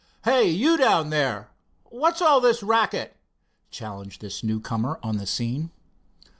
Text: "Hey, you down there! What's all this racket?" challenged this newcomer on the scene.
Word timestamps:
"Hey, 0.25 0.49
you 0.49 0.77
down 0.77 1.11
there! 1.11 1.51
What's 1.91 2.23
all 2.23 2.41
this 2.41 2.63
racket?" 2.63 3.15
challenged 3.69 4.19
this 4.19 4.43
newcomer 4.43 4.99
on 5.03 5.17
the 5.17 5.27
scene. 5.27 5.69